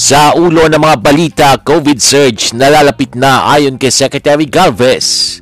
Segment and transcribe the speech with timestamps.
[0.00, 5.38] Sa ulo ng mga balita, COVID surge nalalapit na ayon kay Secretary Galvez.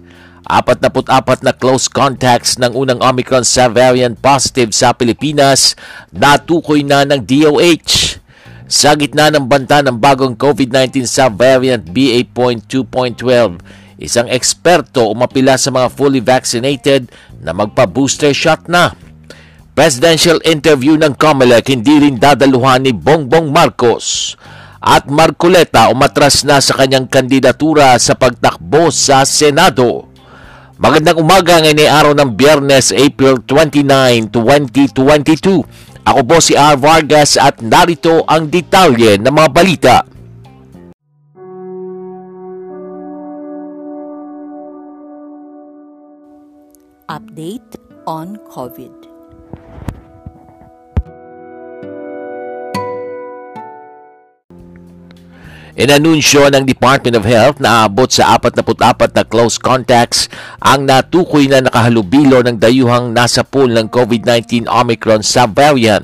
[0.50, 5.78] 44 na close contacts ng unang Omicron subvariant positive sa Pilipinas
[6.10, 8.18] natukoy na ng DOH.
[8.66, 13.62] Sa gitna ng banta ng bagong COVID-19 subvariant BA.2.12,
[14.02, 17.06] isang eksperto umapila sa mga fully vaccinated
[17.38, 18.90] na magpa-booster shot na.
[19.78, 24.34] Presidential interview ng COMELEC hindi rin dadaluhan ni Bongbong Marcos.
[24.78, 30.06] At Marcoleta umatras na sa kanyang kandidatura sa pagtakbo sa Senado.
[30.78, 36.06] Magandang umaga ngayon ay araw ng Biyernes, April 29, 2022.
[36.06, 36.78] Ako po si R.
[36.78, 39.96] Vargas at narito ang detalye ng mga balita.
[47.10, 47.74] Update
[48.06, 49.07] on COVID.
[55.78, 60.26] Inanunsyo ng Department of Health na abot sa 44 na close contacts
[60.58, 66.02] ang natukoy na nakahalubilo ng dayuhang nasa pool ng COVID-19 Omicron subvariant.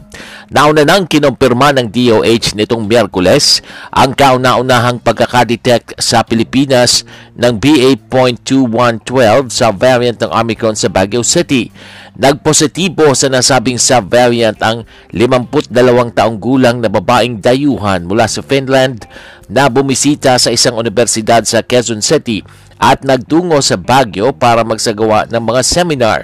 [0.54, 7.02] Nauna nang kinumpirma ng DOH nitong Miyerkules ang kauna-unahang pagkakadetect sa Pilipinas
[7.34, 11.74] ng BA.2112 subvariant ng Omicron sa Baguio City.
[12.14, 15.74] Nagpositibo sa nasabing subvariant ang 52
[16.14, 19.02] taong gulang na babaeng dayuhan mula sa Finland
[19.50, 22.46] na bumisita sa isang universidad sa Quezon City
[22.78, 26.20] at nagtungo sa Baguio para magsagawa ng mga seminar.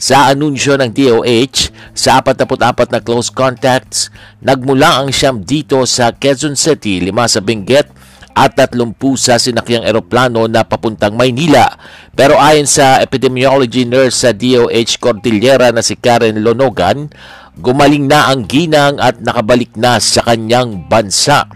[0.00, 4.08] Sa anunsyo ng DOH, sa 44 na close contacts,
[4.40, 7.88] nagmula ang siyam dito sa Quezon City, lima sa Benguet,
[8.34, 11.78] at 30 sa sinakyang eroplano na papuntang Maynila.
[12.12, 17.08] Pero ayon sa epidemiology nurse sa DOH Cordillera na si Karen Lonogan,
[17.56, 21.46] gumaling na ang ginang at nakabalik na sa kanyang bansa.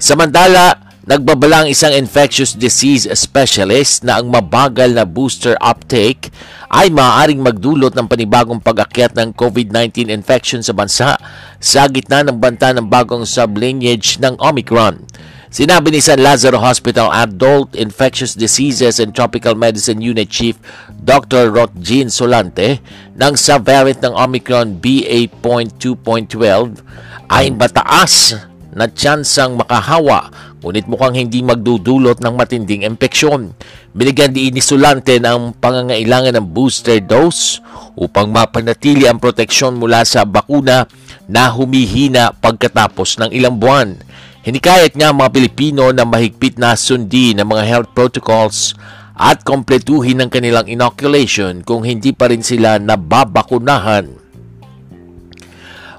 [0.00, 6.28] Samantala, Nagbabalang isang infectious disease specialist na ang mabagal na booster uptake
[6.68, 11.16] ay maaaring magdulot ng panibagong pag-akyat ng COVID-19 infection sa bansa
[11.56, 15.00] sa gitna ng banta ng bagong sublineage ng Omicron.
[15.48, 20.60] Sinabi ni San Lazaro Hospital Adult Infectious Diseases and Tropical Medicine Unit Chief
[21.00, 21.48] Dr.
[21.48, 22.76] Rotjean Solante
[23.16, 26.84] ng subvariant ng Omicron BA.2.12
[27.32, 28.36] ay mataas
[28.70, 33.56] na tsansang makahawa ngunit mukhang hindi magdudulot ng matinding impeksyon.
[33.96, 37.64] Binigyan din ni Sulante ng pangangailangan ng booster dose
[37.96, 40.84] upang mapanatili ang proteksyon mula sa bakuna
[41.24, 43.96] na humihina pagkatapos ng ilang buwan.
[44.44, 48.76] Hinikayat niya mga Pilipino na mahigpit na sundi ng mga health protocols
[49.16, 54.19] at kompletuhin ng kanilang inoculation kung hindi pa rin sila nababakunahan.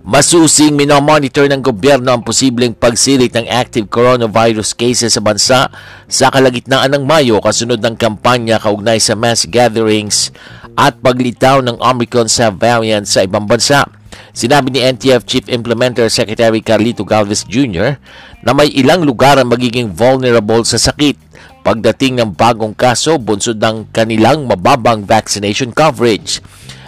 [0.02, 5.70] Masusing minomonitor ng gobyerno ang posibleng pagsilit ng active coronavirus cases sa bansa
[6.10, 10.34] sa kalagitnaan ng Mayo kasunod ng kampanya kaugnay sa mass gatherings
[10.74, 13.86] at paglitaw ng Omicron sa variant sa ibang bansa.
[14.34, 18.02] Sinabi ni NTF Chief Implementer Secretary Carlito Galvez Jr.
[18.42, 21.14] na may ilang lugar ang magiging vulnerable sa sakit
[21.62, 26.42] pagdating ng bagong kaso bunsod ng kanilang mababang vaccination coverage.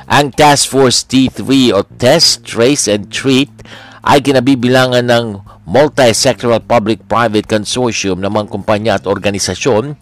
[0.04, 3.48] Ang Task Force T3 o Test, Trace and Treat
[4.04, 5.26] ay kinabibilangan ng
[5.64, 9.96] multi-sectoral public-private consortium ng mga kumpanya at organisasyon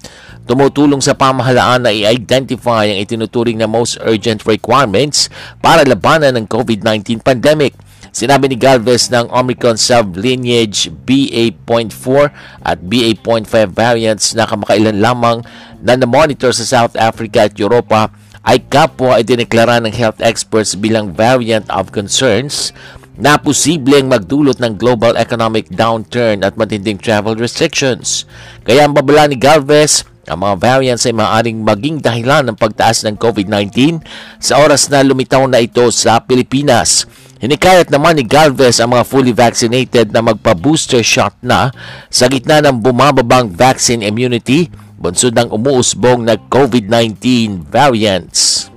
[0.49, 5.29] tumutulong sa pamahalaan na i-identify ang itinuturing na most urgent requirements
[5.61, 7.77] para labanan ng COVID-19 pandemic.
[8.09, 12.33] Sinabi ni Galvez ng Omicron sub-lineage BA.4
[12.65, 15.45] at BA.5 variants na kamakailan lamang
[15.77, 18.09] na na-monitor sa South Africa at Europa
[18.41, 22.73] ay kapwa ay dineklara ng health experts bilang variant of concerns
[23.21, 28.25] na posibleng magdulot ng global economic downturn at matinding travel restrictions.
[28.65, 33.17] Kaya ang babala ni Galvez, ang mga variants ay maaaring maging dahilan ng pagtaas ng
[33.21, 34.01] COVID-19
[34.41, 37.05] sa oras na lumitaw na ito sa Pilipinas.
[37.41, 41.73] Hinikayat naman ni Galvez ang mga fully vaccinated na magpa-booster shot na
[42.09, 44.69] sa gitna ng bumababang vaccine immunity
[45.01, 47.17] bunsod ng umuusbong na COVID-19
[47.65, 48.69] variants.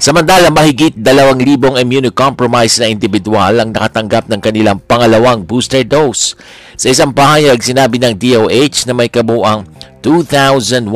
[0.00, 6.34] Samantala, mahigit 2,000 immunocompromised na individual ang nakatanggap ng kanilang pangalawang booster dose.
[6.74, 9.68] Sa isang pahayag, sinabi ng DOH na may kabuang
[10.00, 10.88] 2,100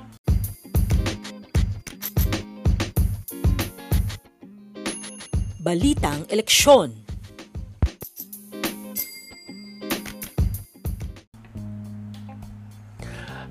[5.61, 6.89] Balitang Eleksyon.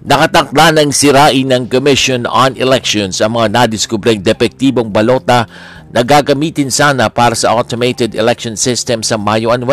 [0.02, 5.46] Nakatakda ng sirain ng Commission on Elections ang mga nadiskubreng depektibong balota
[5.90, 9.66] na gagamitin sana para sa automated election system sa Mayo 9.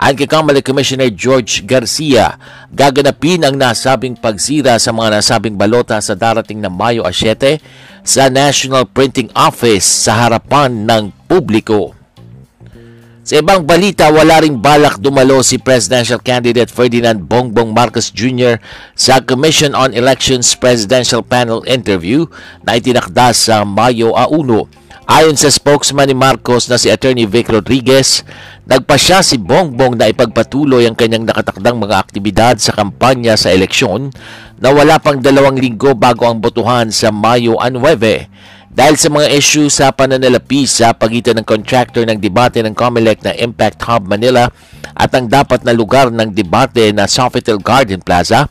[0.00, 2.40] Ayon kay Kamala Commissioner George Garcia,
[2.72, 7.60] gaganapin ang nasabing pagsira sa mga nasabing balota sa darating na Mayo 7
[8.00, 11.92] sa National Printing Office sa harapan ng publiko.
[13.24, 18.60] Sa ibang balita, wala ring balak dumalo si presidential candidate Ferdinand Bongbong Marcos Jr.
[18.92, 22.28] sa Commission on Elections Presidential Panel interview
[22.68, 24.83] na itinakda sa Mayo 1.
[25.04, 28.24] Ayon sa spokesman ni Marcos na si Attorney Vic Rodriguez,
[28.64, 34.08] nagpa siya si Bongbong na ipagpatuloy ang kanyang nakatakdang mga aktibidad sa kampanya sa eleksyon
[34.56, 37.84] na wala pang dalawang linggo bago ang botohan sa Mayo 9
[38.72, 43.36] dahil sa mga issue sa pananalapi sa pagitan ng contractor ng debate ng COMELEC na
[43.36, 44.48] Impact Hub Manila
[44.96, 48.48] at ang dapat na lugar ng debate na Sofitel Garden Plaza,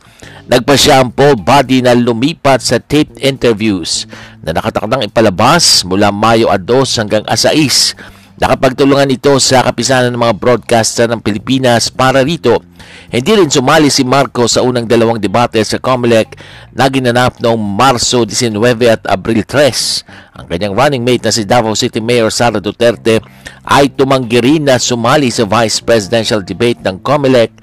[0.48, 4.08] nagpa siya body na lumipat sa taped interviews
[4.44, 11.06] na nakatakdang ipalabas mula Mayo 2 hanggang 6 Nakapagtulungan ito sa kapisanan ng mga broadcaster
[11.06, 12.66] ng Pilipinas para rito.
[13.14, 16.34] Hindi rin sumali si Marco sa unang dalawang debate sa COMELEC
[16.74, 18.58] na ginanap noong Marso 19
[18.90, 20.42] at Abril 3.
[20.42, 23.22] Ang kanyang running mate na si Davao City Mayor Sara Duterte
[23.64, 27.54] ay tumanggi rin na sumali sa vice presidential debate ng COMELEC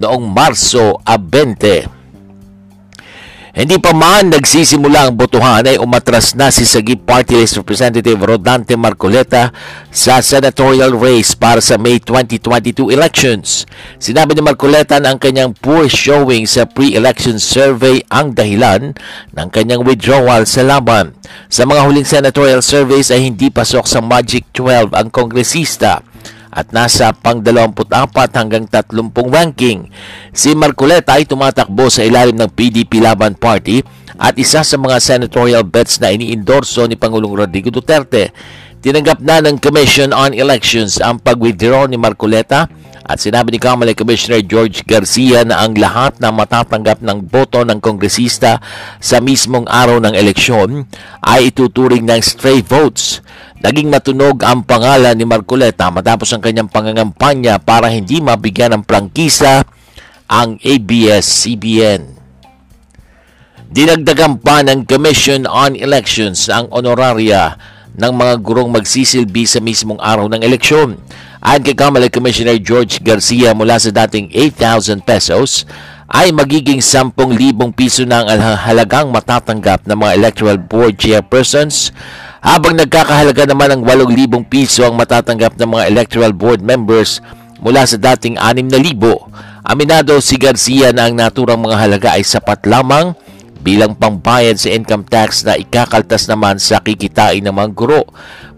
[0.00, 2.03] noong Marso 20.
[3.54, 8.74] Hindi pa man nagsisimula ang botohan ay umatras na si Sagip Party List Representative Rodante
[8.74, 9.54] Marcoleta
[9.94, 13.62] sa senatorial race para sa May 2022 elections.
[14.02, 18.90] Sinabi ni Marcoleta na ang kanyang poor showing sa pre-election survey ang dahilan
[19.38, 21.14] ng kanyang withdrawal sa laban.
[21.46, 26.02] Sa mga huling senatorial surveys ay hindi pasok sa Magic 12 ang kongresista
[26.54, 27.90] at nasa pang 24
[28.38, 29.90] hanggang 30 ranking.
[30.30, 33.82] Si Marcoleta ay tumatakbo sa ilalim ng PDP Laban Party
[34.14, 38.30] at isa sa mga senatorial bets na iniindorso ni Pangulong Rodrigo Duterte.
[38.78, 42.70] Tinanggap na ng Commission on Elections ang pag-withdraw ni Marcoleta
[43.04, 47.76] at sinabi ni Kamala Commissioner George Garcia na ang lahat na matatanggap ng boto ng
[47.76, 48.64] kongresista
[48.96, 50.88] sa mismong araw ng eleksyon
[51.20, 53.20] ay ituturing ng stray votes.
[53.60, 59.68] Naging matunog ang pangalan ni Marcoleta matapos ang kanyang pangangampanya para hindi mabigyan ng prangkisa
[60.24, 62.16] ang ABS-CBN.
[63.68, 67.56] Dinagdagan pa ng Commission on Elections ang honoraria
[67.94, 70.98] ng mga gurong magsisilbi sa mismong araw ng eleksyon.
[71.44, 75.68] Ayon kay Kamala Commissioner George Garcia mula sa dating 8,000 pesos
[76.08, 77.12] ay magiging 10,000
[77.76, 81.92] piso na ang halagang matatanggap ng mga electoral board chairpersons
[82.40, 87.20] habang nagkakahalaga naman ng 8,000 piso ang matatanggap ng mga electoral board members
[87.60, 89.04] mula sa dating 6,000.
[89.68, 93.12] Aminado si Garcia na ang naturang mga halaga ay sapat lamang
[93.64, 98.04] bilang pambayad sa income tax na ikakaltas naman sa kikitain ng mga guro.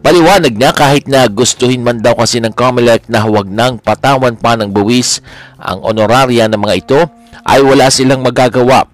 [0.02, 4.58] Paliwanag niya kahit na gustuhin man daw kasi ng COMELEC na huwag nang patawan pa
[4.58, 5.22] ng buwis
[5.62, 7.00] ang honoraria ng mga ito
[7.46, 8.90] ay wala silang magagawa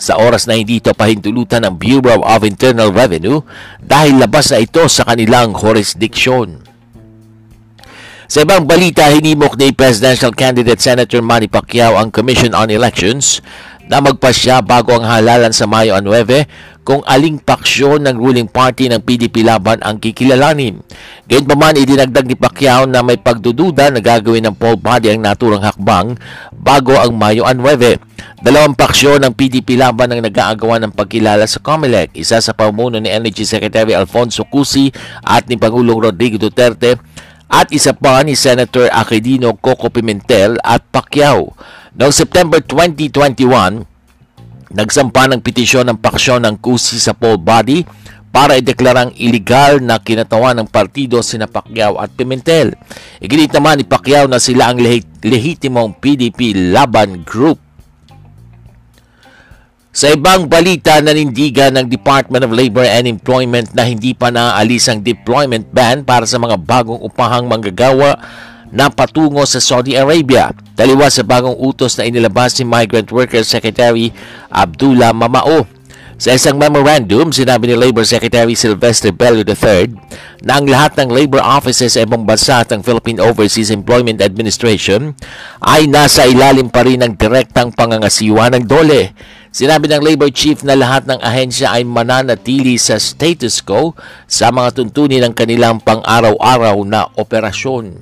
[0.00, 3.44] sa oras na hindi ito pahintulutan ng Bureau of Internal Revenue
[3.78, 6.66] dahil labas na ito sa kanilang jurisdiction.
[8.30, 13.42] Sa ibang balita, hinimok ni Presidential Candidate Senator Manny Pacquiao ang Commission on Elections
[13.90, 19.02] na magpasya bago ang halalan sa Mayo 9 kung aling paksyon ng ruling party ng
[19.02, 20.78] PDP laban ang kikilalanin.
[21.26, 25.26] Gayun pa man, idinagdag ni Pacquiao na may pagdududa na gagawin ng poll body ang
[25.26, 26.14] naturang hakbang
[26.54, 28.40] bago ang Mayo 9.
[28.40, 32.16] Dalawang paksyon ng PDP laban ang nag-aagawa ng pagkilala sa COMELEC.
[32.16, 34.88] Isa sa pamuno ni Energy Secretary Alfonso Cusi
[35.20, 36.96] at ni Pangulong Rodrigo Duterte
[37.50, 41.50] at isa pa ni Senator Aquilino Coco Pimentel at Pacquiao.
[41.98, 43.82] Noong September 2021,
[44.70, 47.82] nagsampa ng petisyon ng paksyon ng Cusi sa poll body
[48.30, 52.78] para ideklarang illegal na kinatawan ng partido sina Pacquiao at Pimentel.
[53.18, 54.78] Iginit naman ni Pacquiao na sila ang
[55.18, 57.69] lehitimong PDP Laban Group
[60.00, 65.04] sa ibang balita, nanindigan ng Department of Labor and Employment na hindi pa naaalis ang
[65.04, 68.16] deployment ban para sa mga bagong upahang manggagawa
[68.72, 70.56] na patungo sa Saudi Arabia.
[70.72, 74.08] Taliwas sa bagong utos na inilabas ni Migrant Workers Secretary
[74.48, 75.68] Abdullah Mamao.
[76.16, 79.84] Sa isang memorandum, sinabi ni Labor Secretary Sylvester Bello III
[80.48, 85.12] na ang lahat ng labor offices sa bansa at ang Philippine Overseas Employment Administration
[85.60, 89.12] ay nasa ilalim pa rin ng direktang pangangasiwa ng dole.
[89.50, 93.98] Sinabi ng labor chief na lahat ng ahensya ay mananatili sa status quo
[94.30, 97.98] sa mga tuntunin ng kanilang pang-araw-araw na operasyon.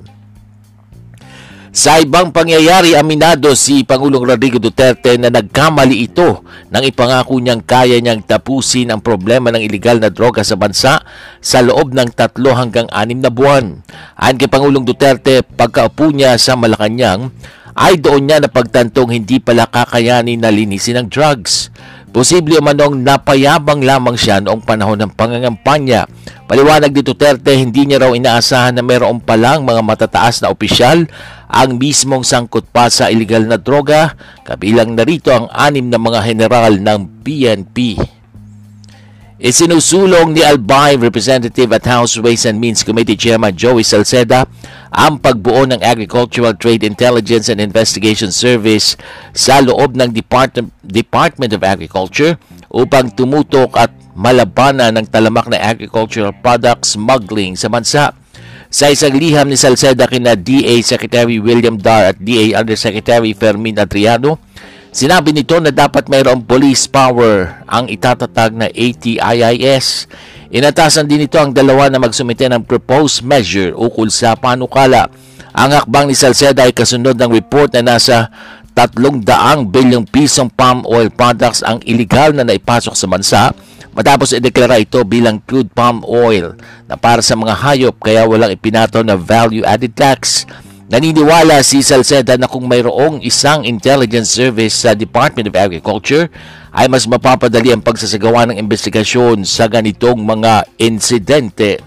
[1.73, 7.97] Sa ibang pangyayari, aminado si Pangulong Rodrigo Duterte na nagkamali ito nang ipangako niyang kaya
[7.97, 11.01] niyang tapusin ang problema ng ilegal na droga sa bansa
[11.41, 13.81] sa loob ng tatlo hanggang anim na buwan.
[14.17, 17.33] Ayon kay Pangulong Duterte, pagkaupo niya sa Malacanang,
[17.77, 21.69] ay doon niya napagtantong hindi pala kakayanin na linisin ang drugs.
[22.09, 26.09] Posible manong napayabang lamang siya noong panahon ng pangangampanya.
[26.49, 31.05] Paliwanag ni Duterte, hindi niya raw inaasahan na mayroon palang mga matataas na opisyal
[31.45, 36.81] ang mismong sangkot pa sa illegal na droga, kabilang narito ang anim na mga general
[36.81, 37.97] ng PNP.
[39.39, 44.43] Isinusulong ni Albay Representative at House Ways and Means Committee Chairman Joey Salceda
[44.91, 48.99] ang pagbuo ng Agricultural Trade Intelligence and Investigation Service
[49.31, 52.35] sa loob ng Department, Department of Agriculture
[52.67, 58.11] upang tumutok at malabanan ng talamak na agricultural product smuggling sa bansa.
[58.67, 64.35] Sa isang liham ni Salceda kina DA Secretary William Dar at DA Undersecretary Fermin Adriano,
[64.89, 70.09] Sinabi nito na dapat mayroong police power ang itatatag na ATIIS.
[70.49, 75.05] Inatasan din ito ang dalawa na magsumite ng proposed measure ukol sa panukala.
[75.53, 78.33] Ang hakbang ni Salceda ay kasunod ng report na nasa
[78.73, 79.29] 300
[79.69, 83.41] bilyong pisong palm oil products ang illegal na naipasok sa bansa
[83.93, 86.57] matapos ideklara ito bilang crude palm oil
[86.89, 90.49] na para sa mga hayop kaya walang ipinato na value added tax.
[90.89, 96.25] Naniniwala si Salceda na kung mayroong isang intelligence service sa Department of Agriculture
[96.73, 101.77] ay mas mapapadali ang pagsasagawa ng investigasyon sa ganitong mga insidente.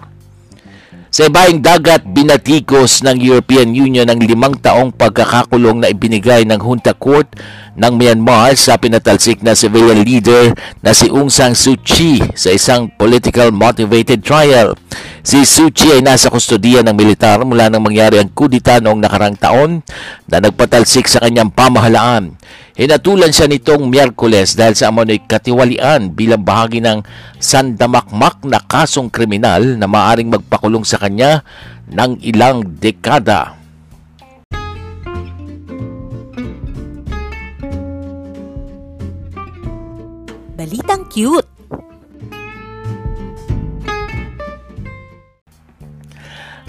[1.12, 6.96] Sa ibaing dagat, binatikos ng European Union ang limang taong pagkakakulong na ibinigay ng Junta
[6.96, 7.28] Court
[7.76, 12.88] ng Myanmar sa pinatalsik na civilian leader na si Aung San Suu Kyi sa isang
[12.96, 14.72] political motivated trial.
[15.20, 19.36] Si Suu Kyi ay nasa kustodiya ng militar mula nang mangyari ang kudita noong nakarang
[19.36, 19.84] taon
[20.24, 22.40] na nagpatalsik sa kanyang pamahalaan.
[22.72, 27.04] Hinatulan siya nitong Miyerkules dahil sa amonoy katiwalian bilang bahagi ng
[27.36, 31.44] sandamakmak na kasong kriminal na maaring magpakulong sa kanya
[31.92, 33.60] ng ilang dekada.
[40.56, 41.51] Balitang cute!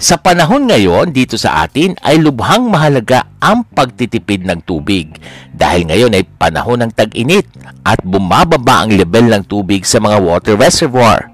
[0.04, 5.16] Sa panahon ngayon dito sa atin ay lubhang mahalaga ang pagtitipid ng tubig
[5.48, 7.48] dahil ngayon ay panahon ng tag-init
[7.88, 11.32] at bumababa ang level ng tubig sa mga water reservoir.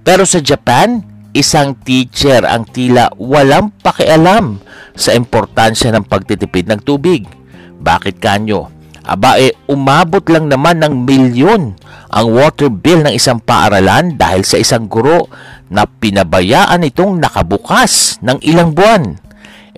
[0.00, 1.04] Pero sa Japan,
[1.36, 4.64] isang teacher ang tila walang pakialam
[4.96, 7.28] sa importansya ng pagtitipid ng tubig.
[7.84, 8.75] Bakit kanyo?
[9.06, 11.78] Aba eh, umabot lang naman ng milyon
[12.10, 15.30] ang water bill ng isang paaralan dahil sa isang guro
[15.70, 19.14] na pinabayaan itong nakabukas ng ilang buwan.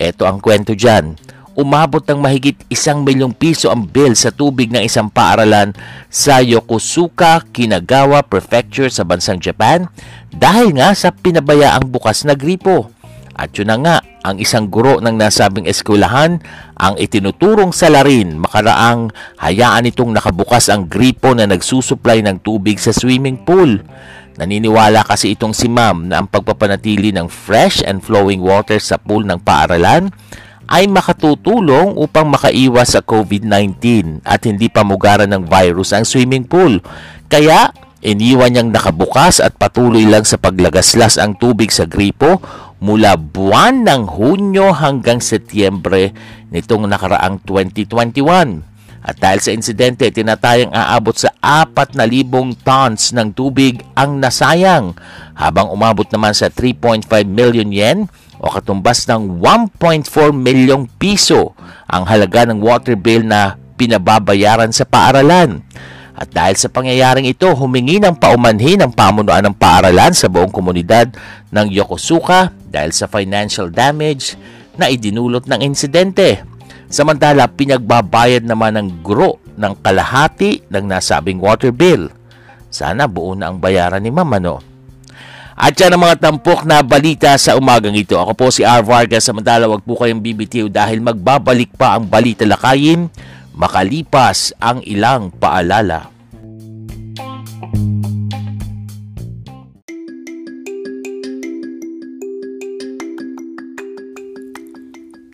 [0.01, 1.21] Ito ang kwento dyan.
[1.59, 5.77] Umabot ng mahigit isang milyong piso ang bill sa tubig ng isang paaralan
[6.09, 9.91] sa Yokosuka, Kinagawa Prefecture sa bansang Japan
[10.33, 12.95] dahil nga sa pinabayaang bukas na gripo.
[13.39, 16.43] At yun na nga, ang isang guro ng nasabing eskwelahan
[16.75, 23.39] ang itinuturong salarin makaraang hayaan itong nakabukas ang gripo na nagsusupply ng tubig sa swimming
[23.47, 23.79] pool.
[24.43, 29.23] Naniniwala kasi itong si ma'am na ang pagpapanatili ng fresh and flowing water sa pool
[29.23, 30.11] ng paaralan
[30.69, 36.83] ay makatutulong upang makaiwas sa COVID-19 at hindi pamugaran ng virus ang swimming pool.
[37.31, 42.39] Kaya Iniwan niyang nakabukas at patuloy lang sa paglagaslas ang tubig sa gripo
[42.79, 46.15] mula buwan ng Hunyo hanggang Setyembre
[46.55, 48.63] nitong nakaraang 2021.
[49.03, 51.99] At dahil sa insidente, tinatayang aabot sa 4,000
[52.63, 54.95] tons ng tubig ang nasayang
[55.35, 58.07] habang umabot naman sa 3.5 million yen
[58.39, 61.55] o katumbas ng 1.4 milyong piso
[61.91, 65.67] ang halaga ng water bill na pinababayaran sa paaralan.
[66.19, 71.15] At dahil sa pangyayaring ito, humingi ng paumanhin ang pamunuan ng paaralan sa buong komunidad
[71.55, 74.35] ng Yokosuka dahil sa financial damage
[74.75, 76.43] na idinulot ng insidente.
[76.91, 82.11] Samantala, pinagbabayad naman ng guro ng kalahati ng nasabing water bill.
[82.67, 84.59] Sana buo na ang bayaran ni Mama no.
[85.59, 88.19] At yan ang mga tampok na balita sa umagang ito.
[88.19, 88.83] Ako po si R.
[88.83, 89.27] Vargas.
[89.27, 93.11] Samantala, wag po kayong bibitiw dahil magbabalik pa ang balita lakayin
[93.59, 96.15] makalipas ang ilang paalala.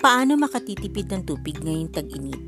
[0.00, 2.40] Paano makatitipid ng tubig ngayong tag-init?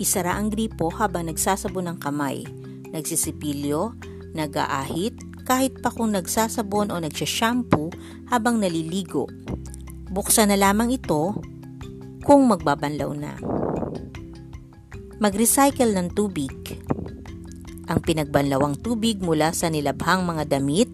[0.00, 2.48] Isara ang gripo habang nagsasabon ng kamay,
[2.92, 3.92] nagsisipilyo,
[4.32, 7.92] nag-aahit, kahit pa kung nagsasabon o nagsashampoo
[8.32, 9.28] habang naliligo.
[10.08, 11.36] Buksan na lamang ito
[12.24, 13.36] kung magbabanlaw na.
[15.18, 16.78] Mag-recycle ng tubig.
[17.90, 20.86] Ang pinagbanlawang tubig mula sa nilabhang mga damit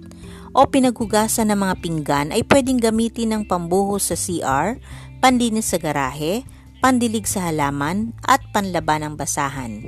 [0.57, 4.81] o pinaghugasan ng mga pinggan ay pwedeng gamitin ng pambuhos sa CR,
[5.21, 6.41] panlinis sa garahe,
[6.81, 9.85] pandilig sa halaman at panlaban ng basahan.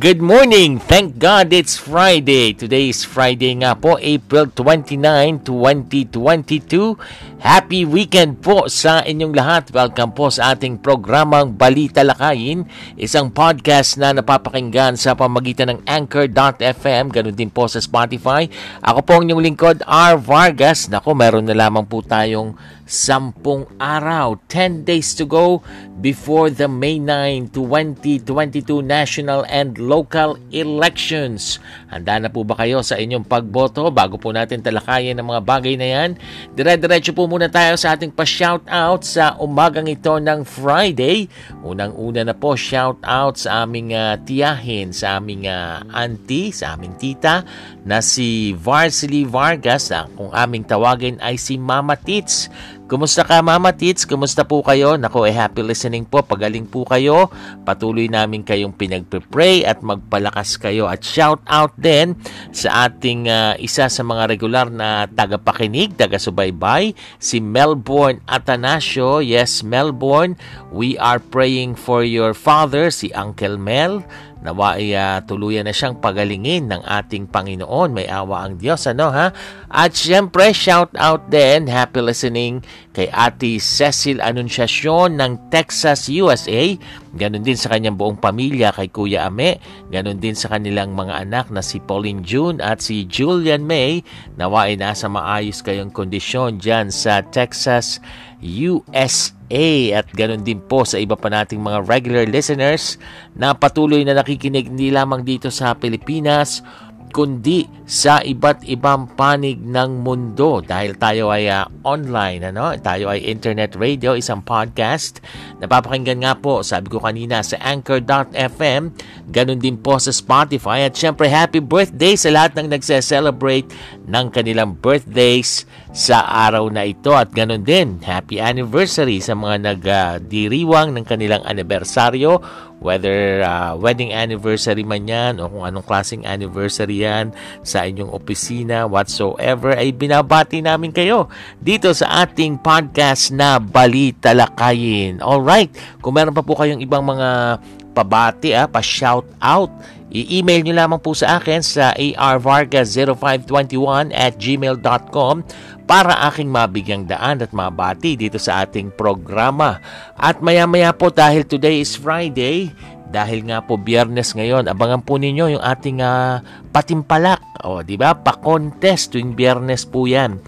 [0.00, 0.80] Good morning!
[0.80, 2.56] Thank God it's Friday.
[2.56, 6.96] Today is Friday nga po, April 29, 2022.
[7.40, 9.72] Happy weekend po sa inyong lahat.
[9.72, 12.68] Welcome po sa ating programang Balita Lakayin,
[13.00, 18.44] isang podcast na napapakinggan sa pamagitan ng Anchor.fm, ganun din po sa Spotify.
[18.84, 20.20] Ako po ang inyong lingkod, R.
[20.20, 20.92] Vargas.
[20.92, 25.62] Nako, meron na lamang po tayong sampung araw, 10 days to go
[26.02, 31.62] before the May 9, 2022 national and local elections.
[31.86, 33.94] Handa na po ba kayo sa inyong pagboto?
[33.94, 36.10] Bago po natin talakayin ang mga bagay na yan,
[36.58, 41.30] dire-diretso po muna tayo sa ating pa-shoutout sa umagang ito ng Friday.
[41.62, 47.46] Unang-una na po, shoutout sa aming uh, tiyahin, sa aming uh, auntie, sa aming tita
[47.86, 49.94] na si Varsily Vargas.
[49.94, 52.50] Uh, kung aming tawagin ay si Mama Tits.
[52.90, 54.02] Kumusta ka Mama Tits?
[54.02, 54.98] Kumusta po kayo?
[54.98, 56.26] Nako, eh, happy listening po.
[56.26, 57.30] Pagaling po kayo.
[57.62, 60.90] Patuloy namin kayong pinagpe-pray at magpalakas kayo.
[60.90, 62.18] At shout out din
[62.50, 66.90] sa ating uh, isa sa mga regular na tagapakinig, taga-subaybay,
[67.22, 69.22] si Melbourne Atanasio.
[69.22, 70.34] Yes, Melbourne,
[70.74, 74.02] we are praying for your father, si Uncle Mel.
[74.40, 77.92] Nawa ay uh, tuluyan na siyang pagalingin ng ating Panginoon.
[77.92, 79.36] May awa ang Diyos, ano ha?
[79.68, 82.64] At syempre, shout out din, happy listening
[82.96, 86.72] kay Ate Cecil Anunciacion ng Texas, USA.
[87.12, 89.60] Ganon din sa kanyang buong pamilya kay Kuya Ame.
[89.92, 94.00] Ganon din sa kanilang mga anak na si Pauline June at si Julian May.
[94.40, 98.00] Nawa ay nasa maayos kayong kondisyon dyan sa Texas,
[98.40, 99.39] USA.
[99.50, 102.96] At ganun din po sa iba pa nating mga regular listeners
[103.34, 106.62] na patuloy na nakikinig hindi lamang dito sa Pilipinas
[107.10, 110.62] kundi sa iba't ibang panig ng mundo.
[110.62, 112.70] Dahil tayo ay uh, online ano?
[112.78, 115.18] Tayo ay internet radio isang podcast.
[115.58, 118.94] Napapakinggan nga po sabi ko kanina sa anchor.fm
[119.30, 120.86] ganun din po sa Spotify.
[120.86, 123.68] At syempre happy birthday sa lahat ng nagse-celebrate
[124.06, 130.94] ng kanilang birthdays sa araw na ito at ganun din happy anniversary sa mga nagdiriwang
[130.94, 132.38] uh, ng kanilang anibersaryo
[132.78, 137.34] whether uh, wedding anniversary man yan o kung anong klaseng anniversary yan
[137.66, 141.26] sa inyong opisina whatsoever ay binabati namin kayo
[141.58, 145.18] dito sa ating podcast na Balita Lakayin.
[145.20, 147.60] Alright, kung meron pa po kayong ibang mga
[147.92, 149.68] pabati, ah, pa-shout out,
[150.10, 155.46] i-email nyo lamang po sa akin sa arvargas0521 at gmail.com
[155.90, 159.82] para aking mabigyang daan at mabati dito sa ating programa.
[160.14, 162.70] At maya-maya po dahil today is Friday,
[163.10, 166.38] dahil nga po biyernes ngayon, abangan po ninyo yung ating uh,
[166.70, 167.42] patimpalak.
[167.66, 168.14] O, di ba?
[168.14, 170.38] Pa-contest tuwing biyernes po yan.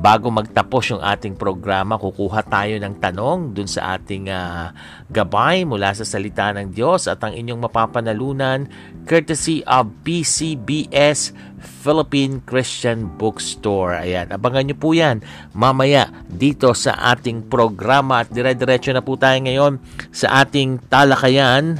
[0.00, 4.72] Bago magtapos yung ating programa, kukuha tayo ng tanong dun sa ating uh,
[5.12, 8.64] gabay mula sa salita ng Diyos at ang inyong mapapanalunan
[9.04, 14.00] courtesy of PCBS Philippine Christian Bookstore.
[14.00, 15.20] Ayan, abangan nyo po yan
[15.52, 21.76] mamaya dito sa ating programa at dire-diretso na po tayo ngayon sa ating talakayan.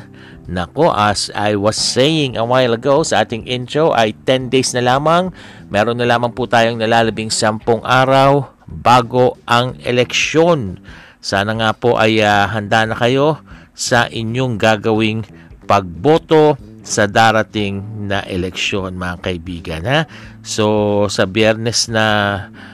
[0.50, 4.82] Nako, as I was saying a while ago sa ating intro ay 10 days na
[4.82, 5.30] lamang.
[5.70, 10.82] Meron na lamang po tayong nalalabing 10 araw bago ang eleksyon.
[11.22, 13.38] Sana nga po ay uh, handa na kayo
[13.78, 15.22] sa inyong gagawing
[15.70, 20.10] pagboto sa darating na eleksyon mga kaibigan ha.
[20.42, 22.06] So sa Biyernes na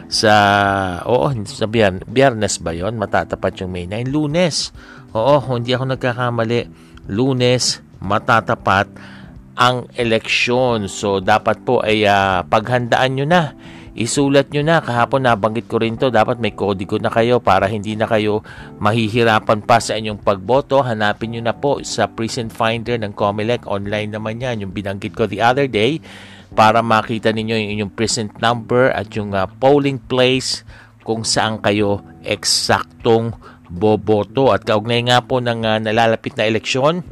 [0.09, 0.33] sa
[1.05, 2.97] oo sa Biyernes, Biyernes ba 'yon?
[2.97, 4.73] Matatapat yung May 9 Lunes.
[5.17, 6.86] Oo, hindi ako nagkakamali.
[7.07, 8.91] Lunes matatapat
[9.57, 10.87] ang eleksyon.
[10.87, 13.43] So dapat po ay uh, paghandaan nyo na
[13.97, 14.85] isulat nyo na.
[14.85, 18.45] Kahapon nabanggit ko rin to, dapat may kodigo na kayo para hindi na kayo
[18.79, 20.85] mahihirapan pa sa inyong pagboto.
[20.85, 23.65] Hanapin nyo na po sa Precinct Finder ng COMELEC.
[23.65, 25.99] Online naman yan, yung binanggit ko the other day
[26.53, 30.63] para makita ninyo yung inyong precinct number at yung uh, polling place
[31.03, 33.35] kung saan kayo eksaktong
[33.71, 34.51] boboto.
[34.55, 37.03] At kaugnay nga po ng uh, nalalapit na eleksyon,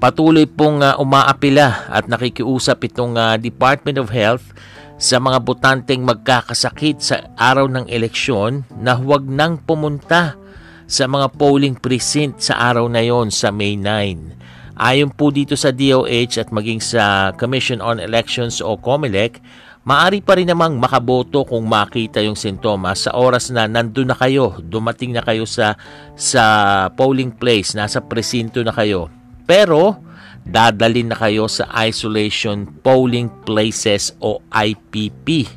[0.00, 4.52] patuloy pong uh, umaapila at nakikiusap itong uh, Department of Health
[5.00, 10.36] sa mga botanteng magkakasakit sa araw ng eleksyon na huwag nang pumunta
[10.84, 14.40] sa mga polling precinct sa araw na yon sa May 9.
[14.80, 19.40] Ayon po dito sa DOH at maging sa Commission on Elections o COMELEC,
[19.84, 24.60] maari pa rin namang makaboto kung makita yung sintomas sa oras na nandun na kayo,
[24.60, 25.76] dumating na kayo sa,
[26.16, 26.44] sa
[26.92, 29.08] polling place, nasa presinto na kayo.
[29.48, 29.98] Pero,
[30.44, 35.48] dadalin na kayo sa Isolation Polling Places o IPP.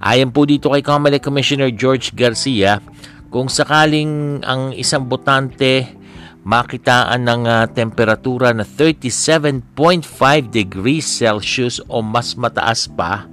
[0.00, 2.80] Ayon po dito kay Comelec Commissioner George Garcia,
[3.32, 5.96] kung sakaling ang isang botante
[6.46, 9.66] makitaan ng uh, temperatura na 37.5
[10.46, 13.26] degrees Celsius o mas mataas pa,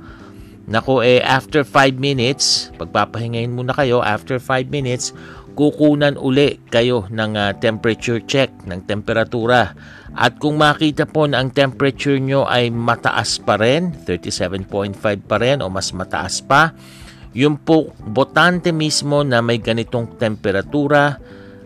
[0.63, 5.11] Nako eh after 5 minutes, pagpapahingahin muna kayo after 5 minutes,
[5.59, 9.75] kukunan uli kayo ng uh, temperature check ng temperatura
[10.15, 14.95] at kung makita po na ang temperature nyo ay mataas pa rin, 37.5
[15.25, 16.71] pa rin o mas mataas pa,
[17.33, 21.17] yung po botante mismo na may ganitong temperatura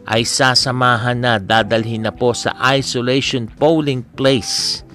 [0.07, 4.88] ay sasamahan na, dadalhin na po sa isolation polling place.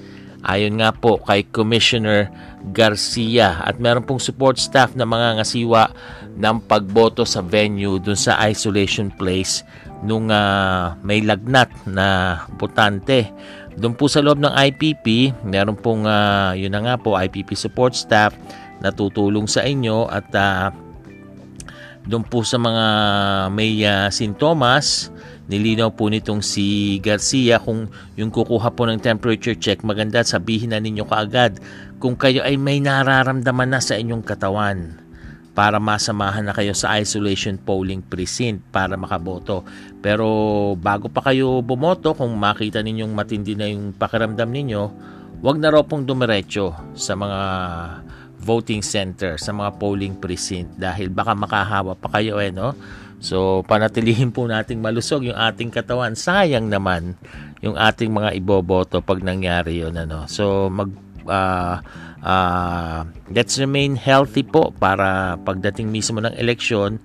[0.43, 2.33] Ayon nga po kay Commissioner
[2.71, 5.91] Garcia at meron pong support staff na mga ngasiwa
[6.39, 9.67] ng pagboto sa venue dun sa isolation place
[10.07, 13.31] nung uh, may lagnat na botante.
[13.75, 17.99] Doon po sa loob ng IPP, meron pong uh, yun na nga po IPP support
[17.99, 18.35] staff
[18.83, 20.69] na tutulong sa inyo at uh,
[22.03, 22.85] doon po sa mga
[23.55, 25.15] may uh, sintomas,
[25.47, 27.87] nilinaw po nitong si Garcia kung
[28.19, 31.63] yung kukuha po ng temperature check, maganda sabihin na ninyo kaagad
[32.03, 34.99] kung kayo ay may nararamdaman na sa inyong katawan
[35.55, 39.63] para masamahan na kayo sa isolation polling precinct para makaboto.
[40.03, 40.27] Pero
[40.75, 44.83] bago pa kayo bumoto, kung makita ninyong matindi na yung pakiramdam ninyo,
[45.47, 47.41] wag na raw pong dumiretso sa mga
[48.43, 52.75] voting center, sa mga polling precinct dahil baka makahawa pa kayo eh, no?
[53.23, 56.19] So, panatilihin po nating malusog yung ating katawan.
[56.19, 57.15] Sayang naman
[57.63, 60.27] yung ating mga iboboto pag nangyari yun, ano?
[60.27, 60.91] So, mag
[61.27, 61.83] uh,
[62.23, 67.03] uh, let's remain healthy po para pagdating mismo ng eleksyon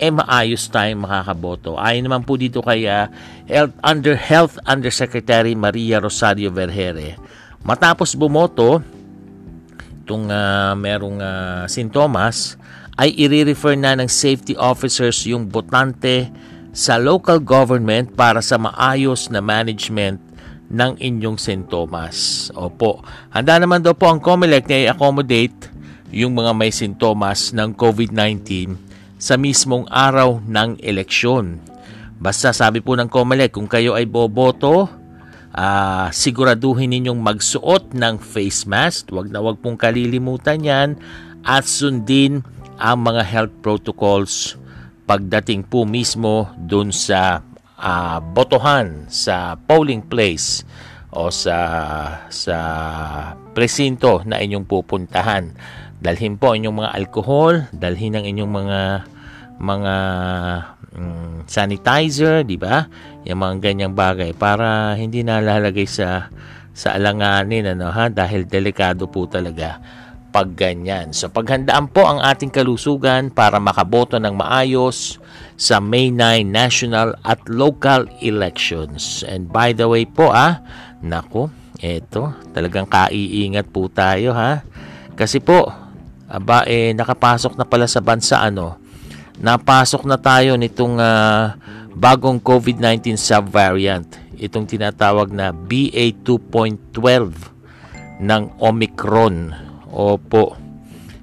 [0.00, 1.76] eh maayos tayong makakaboto.
[1.76, 3.04] Ayon naman po dito kay uh,
[3.44, 7.20] Health, Under Health Undersecretary Maria Rosario Vergere.
[7.60, 8.80] Matapos bumoto,
[10.00, 12.56] itong uh, merong uh, sintomas,
[12.96, 16.32] ay i-refer na ng safety officers yung botante
[16.72, 20.16] sa local government para sa maayos na management
[20.70, 22.48] ng inyong sintomas.
[22.54, 23.02] Opo,
[23.34, 25.68] handa naman daw po ang COMELEC na i-accommodate
[26.14, 28.78] yung mga may sintomas ng COVID-19
[29.18, 31.58] sa mismong araw ng eleksyon.
[32.16, 34.86] Basta sabi po ng COMELEC, kung kayo ay boboto,
[35.54, 39.10] uh, siguraduhin ninyong magsuot ng face mask.
[39.10, 40.90] Huwag na huwag pong kalilimutan yan
[41.42, 42.46] at sundin
[42.80, 44.56] ang mga health protocols
[45.04, 47.42] pagdating po mismo dun sa
[47.80, 50.62] uh, botohan sa polling place
[51.10, 51.58] o sa
[52.30, 52.58] sa
[53.56, 55.50] presinto na inyong pupuntahan.
[56.00, 58.80] Dalhin po inyong mga alcohol, dalhin ang inyong mga
[59.60, 59.94] mga
[60.96, 62.88] um, sanitizer, di ba?
[63.28, 66.32] Yung mga ganyang bagay para hindi nalalagay sa
[66.70, 69.82] sa alanganin ano ha dahil delikado po talaga
[70.30, 71.10] pag ganyan.
[71.10, 75.18] So paghandaan po ang ating kalusugan para makaboto ng maayos
[75.60, 79.20] sa May 9 national at local elections.
[79.28, 80.64] And by the way po ah,
[81.04, 81.52] nako,
[81.84, 84.64] eto, talagang kaiingat po tayo ha.
[85.12, 85.68] Kasi po,
[86.32, 88.80] aba eh nakapasok na pala sa bansa ano,
[89.36, 91.52] napasok na tayo nitong uh,
[91.92, 94.08] bagong COVID-19 subvariant,
[94.40, 96.96] itong tinatawag na BA2.12
[98.24, 99.52] ng Omicron
[99.92, 100.56] Opo.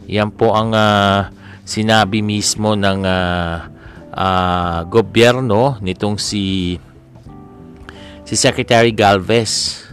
[0.05, 1.33] Yan po ang uh,
[1.65, 3.76] sinabi mismo ng uh,
[4.17, 6.75] uh, gobyerno nitong si
[8.25, 9.85] si Secretary Galvez.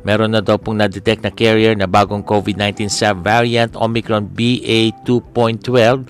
[0.00, 2.88] Meron na daw pong na-detect na carrier na bagong COVID-19
[3.20, 6.08] variant Omicron BA2.12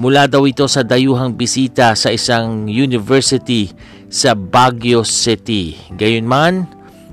[0.00, 3.68] mula daw ito sa dayuhang bisita sa isang university
[4.08, 5.76] sa Baguio City.
[5.92, 6.64] Gayunman,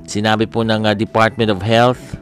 [0.07, 2.15] sinabi po ng uh, Department of Health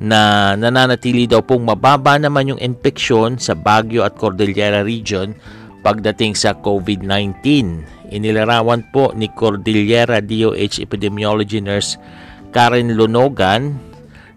[0.00, 5.36] na nananatili daw pong mababa naman yung infeksyon sa Baguio at Cordillera region
[5.80, 7.44] pagdating sa COVID-19.
[8.10, 11.96] Inilarawan po ni Cordillera DOH Epidemiology Nurse
[12.50, 13.78] Karen Lonogan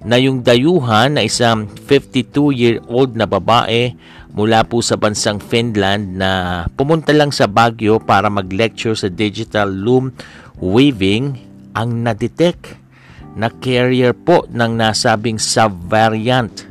[0.03, 3.95] na yung dayuhan na isang 52-year-old na babae
[4.33, 6.31] mula po sa bansang Finland na
[6.73, 10.11] pumunta lang sa Baguio para mag-lecture sa digital loom
[10.59, 11.37] weaving
[11.73, 12.77] ang na-detect
[13.33, 16.69] na carrier po ng nasabing subvariant.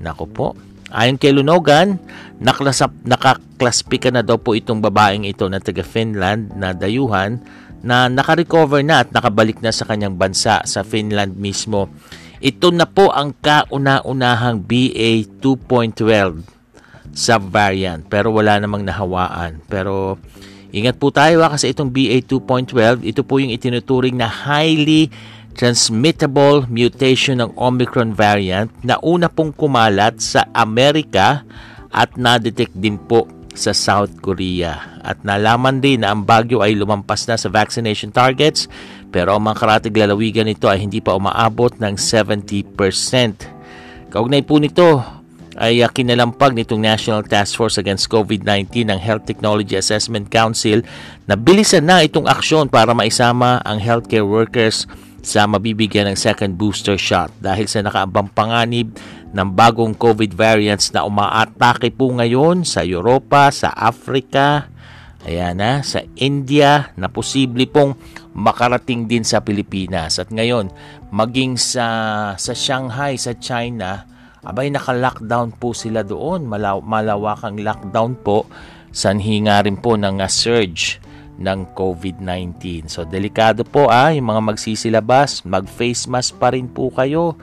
[0.00, 0.48] Nako po.
[0.88, 2.00] Ayon kay Lunogan,
[2.40, 7.44] naklasap, nakaklasipika na daw po itong babaeng ito na taga Finland na dayuhan
[7.84, 11.92] na nakarecover na at nakabalik na sa kanyang bansa sa Finland mismo.
[12.38, 16.58] Ito na po ang kauna-unahang BA 2.12
[17.12, 19.60] subvariant pero wala namang nahawaan.
[19.66, 20.16] Pero
[20.70, 25.10] ingat po tayo ha, kasi itong BA2.12, ito po yung itinuturing na highly
[25.58, 31.42] transmittable mutation ng Omicron variant na una pong kumalat sa Amerika
[31.90, 33.26] at na-detect din po
[33.58, 35.02] sa South Korea.
[35.02, 38.70] At nalaman din na ang bagyo ay lumampas na sa vaccination targets
[39.10, 44.14] pero ang mga karatig lalawigan nito ay hindi pa umaabot ng 70%.
[44.14, 45.02] Kaugnay po nito,
[45.58, 50.86] ay uh, kinalampag nitong National Task Force Against COVID-19 ng Health Technology Assessment Council
[51.26, 54.86] na bilisan na itong aksyon para maisama ang healthcare workers
[55.28, 58.96] sa mabibigyan ng second booster shot dahil sa nakaambang panganib
[59.28, 64.72] ng bagong COVID variants na umaatake po ngayon sa Europa, sa Africa,
[65.28, 67.92] ayan na, sa India na posible pong
[68.32, 70.16] makarating din sa Pilipinas.
[70.16, 70.72] At ngayon,
[71.12, 71.86] maging sa,
[72.40, 74.08] sa Shanghai, sa China,
[74.40, 76.48] abay naka-lockdown po sila doon.
[76.48, 78.48] Malaw- malawakang lockdown po.
[78.88, 81.04] Sanhi nga rin po ng uh, surge
[81.38, 82.90] ng COVID-19.
[82.90, 87.38] So delikado po ah, yung mga magsisilabas, mag-face mask pa rin po kayo.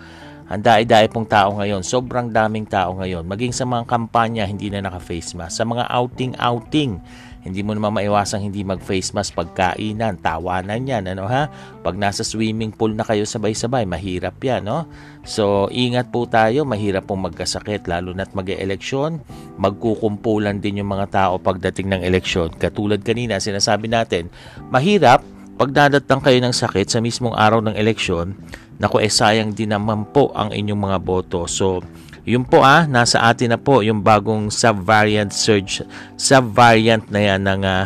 [0.46, 3.26] Ang daay-daay pong tao ngayon, sobrang daming tao ngayon.
[3.26, 5.58] Maging sa mga kampanya, hindi na naka-face mask.
[5.58, 7.02] Sa mga outing-outing,
[7.46, 11.46] hindi mo naman maiwasang hindi mag-face mask pagkainan, tawanan yan, ano ha?
[11.86, 14.90] Pag nasa swimming pool na kayo sabay-sabay, mahirap yan, no?
[15.22, 19.22] So, ingat po tayo, mahirap pong magkasakit, lalo na't mag-eleksyon,
[19.62, 22.50] magkukumpulan din yung mga tao pagdating ng eleksyon.
[22.58, 24.34] Katulad kanina, sinasabi natin,
[24.74, 25.22] mahirap
[25.56, 28.34] pag dadatang kayo ng sakit sa mismong araw ng eleksyon,
[28.82, 31.48] naku, eh sayang din naman po ang inyong mga boto.
[31.48, 31.80] So,
[32.26, 35.86] yun po ah, nasa atin na po yung bagong subvariant surge,
[36.18, 37.86] subvariant na yan ng uh,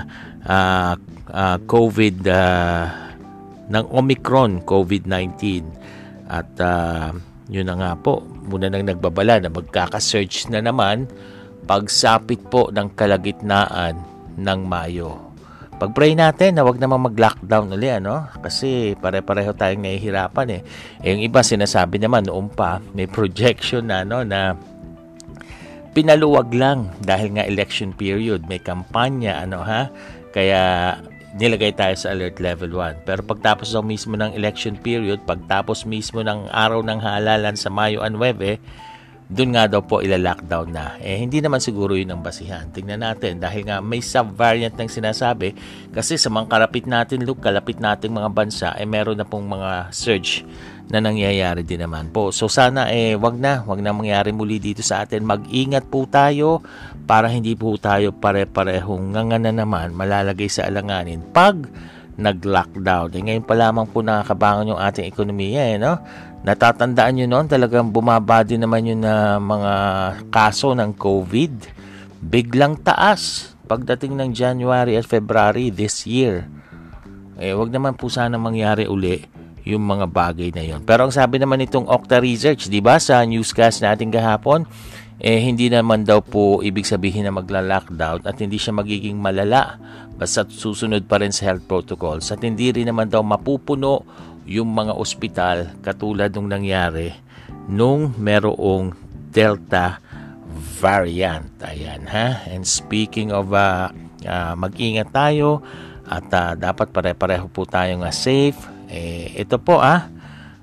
[1.28, 2.84] uh, COVID, uh,
[3.68, 5.44] ng Omicron COVID-19.
[6.32, 7.12] At uh,
[7.52, 11.12] yun na nga po, muna nang nagbabala na magkaka-surge na naman
[11.68, 14.00] pagsapit po ng kalagitnaan
[14.40, 15.29] ng Mayo.
[15.80, 18.28] Pag-pray natin na wag naman mag-lockdown ulit, ano?
[18.44, 20.62] Kasi pare-pareho tayong nahihirapan eh.
[21.00, 21.16] eh.
[21.16, 24.60] Yung iba sinasabi naman noon pa, may projection na, no, na
[25.96, 29.88] pinaluwag lang dahil nga election period, may kampanya, ano ha?
[30.36, 30.62] Kaya
[31.40, 33.08] nilagay tayo sa alert level 1.
[33.08, 38.04] Pero pagtapos daw mismo ng election period, pagtapos mismo ng araw ng halalan sa Mayo
[38.04, 38.60] 9,
[39.30, 40.98] doon nga daw po ila-lockdown na.
[40.98, 42.66] Eh, hindi naman siguro yun ang basihan.
[42.74, 45.54] Tingnan natin, dahil nga may subvariant ng sinasabi,
[45.94, 49.94] kasi sa mga kalapit natin, look, kalapit nating mga bansa, eh meron na pong mga
[49.94, 50.42] surge
[50.90, 52.34] na nangyayari din naman po.
[52.34, 55.22] So sana eh wag na, wag na mangyari muli dito sa atin.
[55.22, 56.66] Mag-ingat po tayo
[57.06, 61.70] para hindi po tayo pare-parehong na naman malalagay sa alanganin pag
[62.20, 63.16] nag-lockdown.
[63.16, 66.04] Eh, ngayon pa lamang po nakakabangon yung ating ekonomiya eh, no?
[66.40, 69.74] Natatandaan nyo noon, talagang bumaba din naman yung uh, mga
[70.32, 71.54] kaso ng COVID.
[72.24, 76.48] Biglang taas pagdating ng January at February this year.
[77.40, 79.20] Eh, wag naman po sana mangyari uli
[79.68, 80.82] yung mga bagay na yon.
[80.88, 84.64] Pero ang sabi naman itong Okta Research, di ba, sa newscast natin kahapon,
[85.20, 89.76] eh hindi naman daw po ibig sabihin na magla-lockdown at hindi siya magiging malala
[90.16, 94.08] basta susunod pa rin sa health protocols at hindi rin naman daw mapupuno
[94.50, 97.14] yung mga ospital katulad nung nangyari
[97.70, 98.98] nung merong
[99.30, 100.02] Delta
[100.82, 101.54] variant.
[101.62, 102.42] Ayan ha.
[102.50, 103.94] And speaking of uh,
[104.26, 105.62] uh, mag-ingat tayo
[106.10, 108.58] at uh, dapat pare-pareho po tayong uh, safe.
[108.90, 110.10] Eh, ito po ah.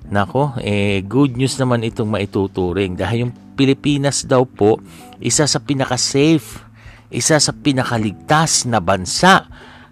[0.07, 4.83] Nako, eh, good news naman itong maituturing dahil yung Pilipinas daw po
[5.22, 6.66] isa sa pinaka-safe
[7.11, 9.46] isa sa pinakaligtas na bansa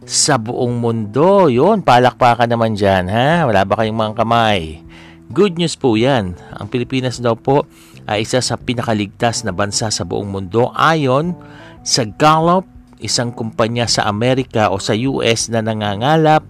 [0.04, 1.48] sa buong mundo.
[1.48, 3.48] Yun, palakpakan naman dyan, ha?
[3.48, 4.84] Wala ba kayong mga kamay?
[5.32, 6.36] Good news po yan.
[6.60, 7.64] Ang Pilipinas daw po
[8.04, 11.32] ay isa sa pinakaligtas na bansa sa buong mundo ayon
[11.80, 12.68] sa Gallup,
[13.00, 16.44] isang kumpanya sa Amerika o sa US na nangangalap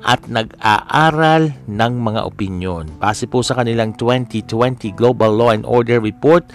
[0.00, 2.96] at nag-aaral ng mga opinyon.
[2.96, 6.46] Base po sa kanilang 2020 Global Law and Order Report,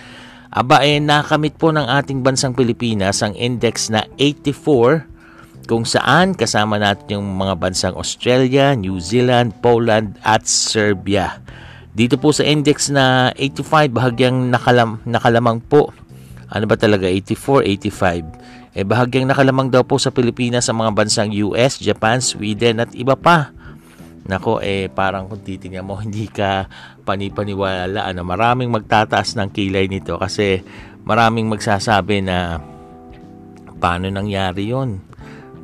[0.56, 5.14] aba eh nakamit po ng ating bansang Pilipinas ang index na 84
[5.65, 11.41] kung saan kasama natin yung mga bansang Australia, New Zealand, Poland at Serbia.
[11.95, 15.89] Dito po sa index na 85 bahagyang nakalam, nakalamang po.
[16.54, 18.78] Ano ba talaga 84, 85?
[18.78, 23.15] Eh bahagyang nakalamang daw po sa Pilipinas sa mga bansang US, Japan, Sweden at iba
[23.15, 23.56] pa.
[24.25, 26.67] Nako eh parang kung titingnan mo hindi ka
[27.08, 30.62] panipaniwala na ano, maraming magtataas ng kilay nito kasi
[31.08, 32.60] maraming magsasabi na
[33.80, 35.14] paano nangyari yon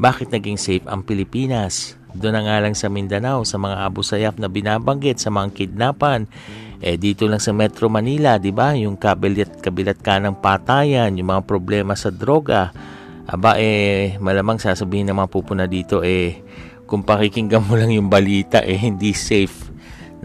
[0.02, 1.94] bakit naging safe ang Pilipinas?
[2.18, 6.26] Doon na nga lang sa Mindanao, sa mga Abu Sayyaf na binabanggit, sa mga kidnapan.
[6.82, 8.74] Eh dito lang sa Metro Manila, 'di ba?
[8.74, 12.74] Yung kabilat kabilat ka ng patayan, yung mga problema sa droga.
[13.30, 16.42] Aba eh malamang sasabihin ng mga pupuna dito eh
[16.90, 19.70] kung pakikinggan mo lang yung balita eh hindi safe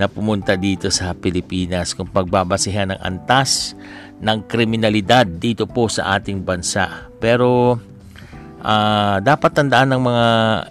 [0.01, 3.77] na pumunta dito sa Pilipinas kung pagbabasihan ng antas
[4.19, 7.13] ng kriminalidad dito po sa ating bansa.
[7.21, 7.77] Pero
[8.57, 10.27] Uh, dapat tandaan ng mga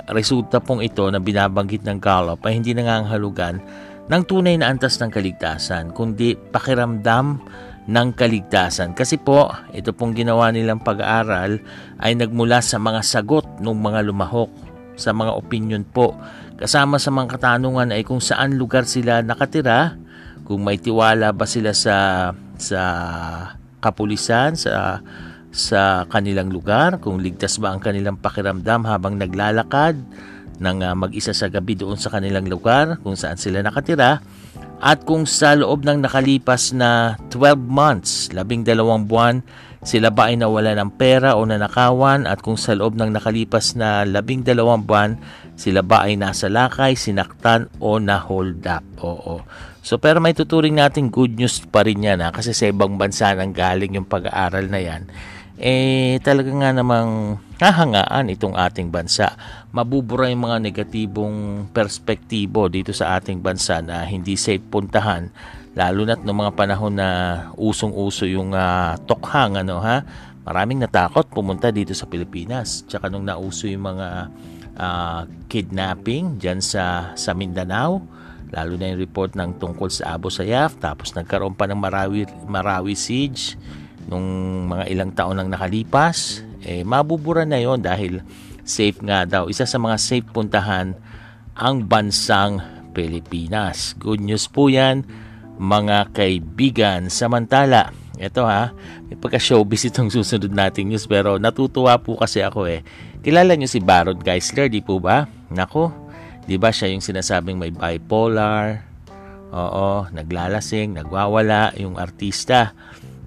[0.10, 3.62] resulta pong ito na binabanggit ng Gallup ay hindi nangangahulugan
[4.10, 7.42] ng tunay na antas ng kaligtasan, kundi pakiramdam
[7.86, 8.98] ng kaligtasan.
[8.98, 11.62] Kasi po, ito pong ginawa nilang pag-aaral
[12.02, 14.50] ay nagmula sa mga sagot ng mga lumahok,
[14.98, 16.18] sa mga opinion po.
[16.58, 19.98] Kasama sa mga katanungan ay kung saan lugar sila nakatira,
[20.46, 22.82] kung may tiwala ba sila sa sa
[23.82, 25.02] kapulisan, sa
[25.56, 29.96] sa kanilang lugar, kung ligtas ba ang kanilang pakiramdam habang naglalakad
[30.60, 34.20] ng uh, mag-isa sa gabi doon sa kanilang lugar kung saan sila nakatira
[34.84, 39.40] at kung sa loob ng nakalipas na 12 months, labing dalawang buwan,
[39.86, 44.04] sila ba ay nawala ng pera o nanakawan at kung sa loob ng nakalipas na
[44.04, 45.16] labing dalawang buwan,
[45.56, 48.84] sila ba ay nasa lakay, sinaktan o na-hold up.
[49.00, 49.40] Oo.
[49.86, 52.34] So pero may tuturing natin good news pa rin yan ha?
[52.34, 55.06] kasi sa ibang bansa nang galing yung pag-aaral na yan
[55.56, 59.36] eh talaga nga namang hahangaan itong ating bansa.
[59.72, 65.32] Mabubura yung mga negatibong perspektibo dito sa ating bansa na hindi safe puntahan
[65.76, 67.10] lalo na't noong mga panahon na
[67.60, 70.04] usong-uso yung uh, tokhang ano ha?
[70.48, 72.88] Maraming natakot pumunta dito sa Pilipinas.
[72.88, 74.08] Tsaka nung nauso yung mga
[74.80, 78.04] uh, kidnapping diyan sa sa Mindanao
[78.56, 82.96] lalo na yung report ng tungkol sa Abu Sayyaf tapos nagkaroon pa ng Marawi Marawi
[82.96, 83.58] siege
[84.10, 84.26] nung
[84.70, 88.22] mga ilang taon nang nakalipas, eh, mabubura na yon dahil
[88.66, 89.50] safe nga daw.
[89.50, 90.98] Isa sa mga safe puntahan
[91.56, 92.60] ang bansang
[92.96, 93.94] Pilipinas.
[94.00, 95.06] Good news po yan,
[95.60, 97.12] mga kaibigan.
[97.12, 98.72] Samantala, ito ha,
[99.08, 102.82] may pagka-showbiz itong susunod nating news pero natutuwa po kasi ako eh.
[103.26, 105.26] Kilala niyo si Baron Geisler, di po ba?
[105.50, 105.92] Nako,
[106.46, 108.86] di ba siya yung sinasabing may bipolar?
[109.56, 112.76] Oo, naglalasing, nagwawala yung artista.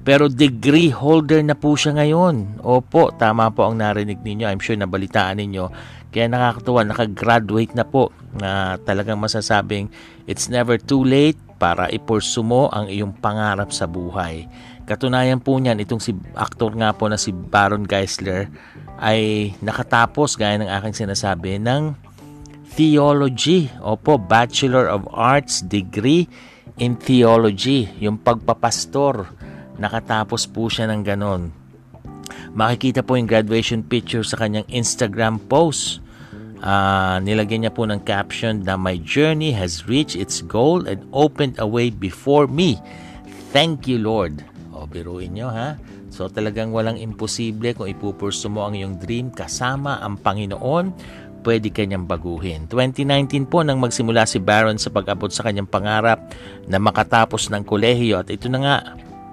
[0.08, 2.64] Pero degree holder na po siya ngayon.
[2.64, 4.48] Opo, tama po ang narinig ninyo.
[4.48, 5.68] I'm sure nabalitaan ninyo.
[6.08, 9.92] Kaya nakakatuwa, nakagraduate na po na talagang masasabing
[10.24, 14.48] it's never too late para ipursu mo ang iyong pangarap sa buhay.
[14.88, 18.48] Katunayan po niyan, itong si aktor nga po na si Baron Geisler
[19.04, 21.92] ay nakatapos, gaya ng aking sinasabi, ng
[22.72, 23.68] theology.
[23.84, 26.24] Opo, Bachelor of Arts degree
[26.80, 29.36] in theology, yung pagpapastor
[29.78, 31.54] Nakatapos po siya ng ganon.
[32.52, 36.02] Makikita po yung graduation picture sa kanyang Instagram post.
[36.58, 41.54] Uh, nilagyan niya po ng caption na My journey has reached its goal and opened
[41.62, 42.82] a way before me.
[43.54, 44.42] Thank you Lord.
[44.74, 45.78] O biruin nyo ha.
[46.10, 50.90] So talagang walang imposible kung ipupurso mo ang iyong dream kasama ang Panginoon
[51.46, 52.66] pwede kanyang baguhin.
[52.66, 56.34] 2019 po nang magsimula si Baron sa pag-abot sa kanyang pangarap
[56.66, 58.76] na makatapos ng kolehiyo at ito na nga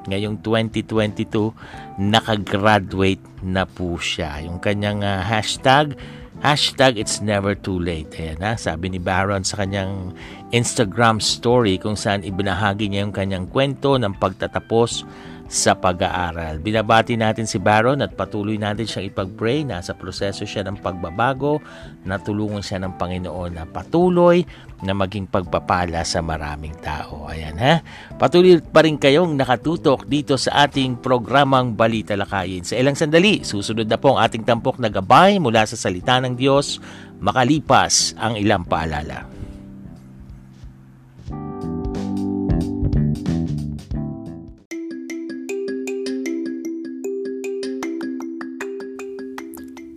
[0.08, 1.54] ngayong 2022
[2.02, 4.42] nakagraduate na po siya.
[4.46, 5.98] Yung kanyang uh, hashtag,
[6.42, 8.12] hashtag it's never too late.
[8.18, 10.14] Ayan ha, sabi ni Baron sa kanyang
[10.54, 15.06] Instagram story kung saan ibinahagi niya yung kanyang kwento ng pagtatapos
[15.46, 16.58] sa pag-aaral.
[16.58, 19.62] Binabati natin si Baron at patuloy natin siyang ipag-pray.
[19.62, 21.62] Nasa proseso siya ng pagbabago.
[22.02, 24.42] Natulungan siya ng Panginoon na patuloy
[24.82, 27.30] na maging pagpapala sa maraming tao.
[27.30, 27.80] Ayan ha.
[28.18, 32.66] Patuloy pa rin kayong nakatutok dito sa ating programang Balita Lakayin.
[32.66, 36.34] Sa ilang sandali, susunod na po ang ating tampok na gabay mula sa salita ng
[36.34, 36.82] Diyos
[37.22, 39.45] makalipas ang ilang paalala.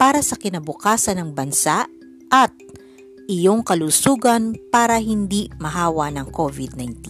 [0.00, 1.84] para sa kinabukasan ng bansa
[2.32, 2.48] at
[3.28, 7.04] iyong kalusugan para hindi mahawa ng COVID-19.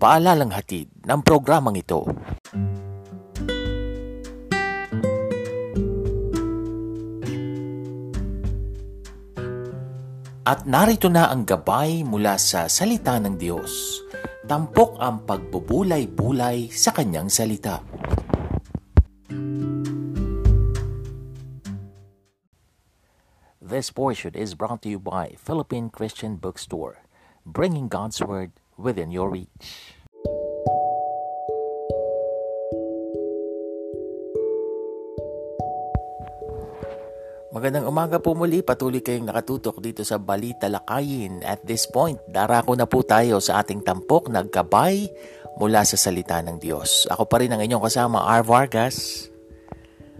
[0.00, 2.08] Paalalang hatid ng programang ito.
[10.46, 14.05] At narito na ang gabay mula sa salita ng Diyos
[14.46, 17.82] tampok ang pagbubulay-bulay sa kanyang salita.
[23.58, 27.02] This portion is brought to you by Philippine Christian Bookstore,
[27.42, 29.95] bringing God's Word within your reach.
[37.56, 38.60] Magandang umaga po muli.
[38.60, 41.40] Patuloy kayong nakatutok dito sa Balita Lakayin.
[41.40, 45.08] At this point, darako na po tayo sa ating tampok na gabay
[45.56, 47.08] mula sa salita ng Diyos.
[47.08, 48.44] Ako pa rin ang inyong kasama, R.
[48.44, 49.32] Vargas.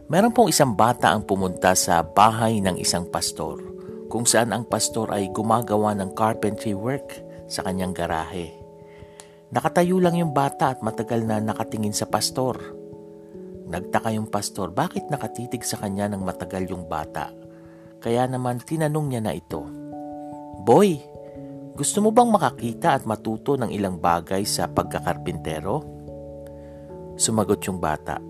[0.09, 3.61] Meron pong isang bata ang pumunta sa bahay ng isang pastor
[4.09, 7.21] kung saan ang pastor ay gumagawa ng carpentry work
[7.53, 8.49] sa kanyang garahe.
[9.53, 12.86] Nakatayo lang yung bata at matagal na nakatingin sa pastor.
[13.67, 17.35] Nagtaka yung pastor bakit nakatitig sa kanya ng matagal yung bata.
[17.99, 19.67] Kaya naman tinanong niya na ito,
[20.63, 20.99] Boy,
[21.75, 25.83] gusto mo bang makakita at matuto ng ilang bagay sa pagkakarpintero?
[27.19, 28.23] Sumagot yung bata,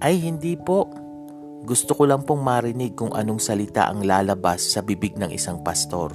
[0.00, 0.88] Ay hindi po.
[1.60, 6.08] Gusto ko lang pong marinig kung anong salita ang lalabas sa bibig ng isang pastor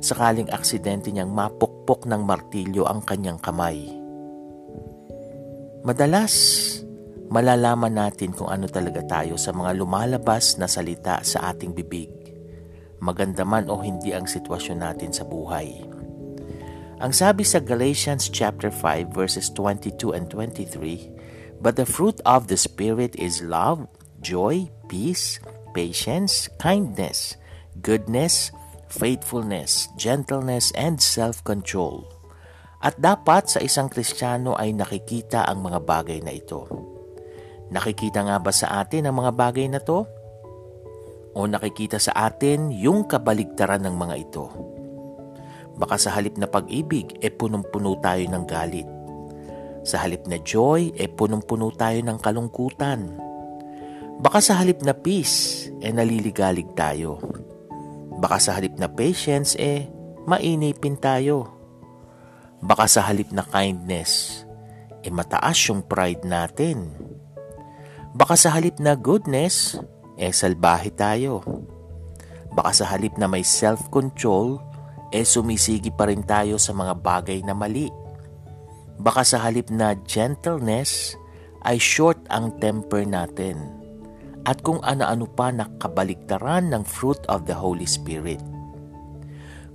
[0.00, 3.88] sakaling aksidente niyang mapukpok ng martilyo ang kanyang kamay.
[5.80, 6.69] Madalas,
[7.30, 12.10] malalaman natin kung ano talaga tayo sa mga lumalabas na salita sa ating bibig.
[12.98, 15.86] Maganda man o hindi ang sitwasyon natin sa buhay.
[17.00, 22.58] Ang sabi sa Galatians chapter 5 verses 22 and 23, But the fruit of the
[22.58, 23.86] Spirit is love,
[24.20, 25.38] joy, peace,
[25.72, 27.38] patience, kindness,
[27.80, 28.52] goodness,
[28.90, 32.04] faithfulness, gentleness, and self-control.
[32.82, 36.89] At dapat sa isang Kristiyano ay nakikita ang mga bagay na ito.
[37.70, 40.02] Nakikita nga ba sa atin ang mga bagay na to?
[41.38, 44.46] O nakikita sa atin yung kabaligtaran ng mga ito?
[45.78, 48.84] Baka sa halip na pag-ibig, e eh punong-puno tayo ng galit.
[49.86, 53.16] Sa halip na joy, e eh punong-puno tayo ng kalungkutan.
[54.20, 57.22] Baka sa halip na peace, e eh naliligalig tayo.
[58.20, 59.88] Baka sa halip na patience, eh
[60.28, 61.48] mainipin tayo.
[62.60, 64.44] Baka sa halip na kindness,
[65.00, 66.99] eh mataas yung pride natin.
[68.10, 69.78] Baka sa halip na goodness,
[70.18, 71.46] eh salbahe tayo.
[72.50, 74.58] Baka sa halip na may self-control,
[75.14, 77.86] eh sumisigi pa rin tayo sa mga bagay na mali.
[78.98, 81.14] Baka sa halip na gentleness,
[81.62, 83.62] ay short ang temper natin.
[84.42, 88.42] At kung ano-ano pa nakabaliktaran ng fruit of the Holy Spirit.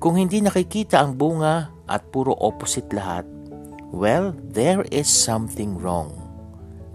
[0.04, 3.24] Kung hindi nakikita ang bunga at puro opposite lahat,
[3.96, 6.12] well, there is something wrong.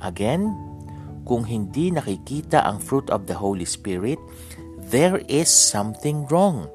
[0.05, 0.69] Again,
[1.31, 4.18] kung hindi nakikita ang fruit of the Holy Spirit,
[4.91, 6.66] there is something wrong.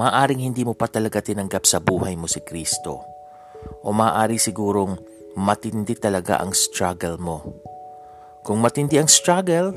[0.00, 3.04] Maaring hindi mo pa talaga tinanggap sa buhay mo si Kristo.
[3.84, 4.96] O maaari sigurong
[5.36, 7.44] matindi talaga ang struggle mo.
[8.48, 9.76] Kung matindi ang struggle,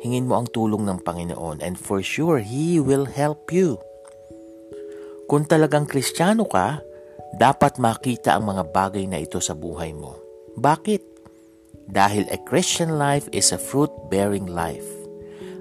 [0.00, 3.76] hingin mo ang tulong ng Panginoon and for sure, He will help you.
[5.28, 6.80] Kung talagang kristyano ka,
[7.36, 10.16] dapat makita ang mga bagay na ito sa buhay mo.
[10.56, 11.15] Bakit?
[11.86, 14.86] Dahil a Christian life is a fruit-bearing life.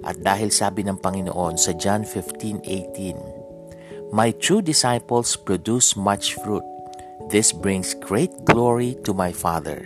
[0.01, 6.65] At dahil sabi ng Panginoon sa John 15:18, My true disciples produce much fruit.
[7.29, 9.85] This brings great glory to my Father.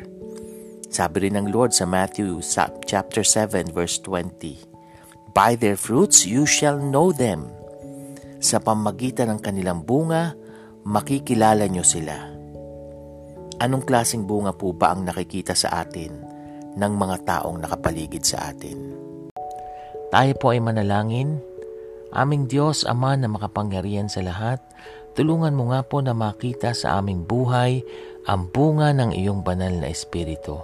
[0.87, 2.39] Sabi rin ng Lord sa Matthew
[2.87, 4.63] chapter 7 verse 20,
[5.35, 7.51] By their fruits you shall know them.
[8.39, 10.39] Sa pamagitan ng kanilang bunga,
[10.87, 12.15] makikilala nyo sila.
[13.59, 16.28] Anong klasing bunga po ba ang nakikita sa atin
[16.79, 18.95] ng mga taong nakapaligid sa atin?
[20.09, 21.37] Tayo po ay manalangin.
[22.09, 24.57] Aming Diyos, Ama na makapangyarihan sa lahat,
[25.13, 27.85] tulungan mo nga po na makita sa aming buhay
[28.25, 30.57] ang bunga ng iyong banal na Espiritu.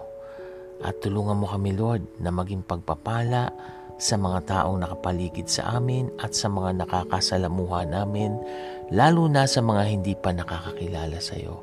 [0.82, 3.53] At tulungan mo kami, Lord, na maging pagpapala
[3.95, 8.36] sa mga taong nakapaligid sa amin at sa mga nakakasalamuha namin,
[8.89, 11.61] lalo na sa mga hindi pa nakakakilala sa iyo.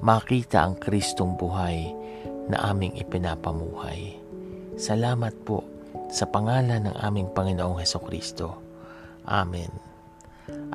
[0.00, 2.04] Makita ang Kristong buhay
[2.48, 4.16] na aming ipinapamuhay.
[4.76, 5.64] Salamat po
[6.10, 8.60] sa pangalan ng aming Panginoong Heso Kristo.
[9.24, 9.70] Amen.